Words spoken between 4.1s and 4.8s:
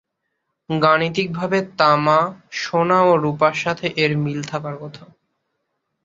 মিল থাকার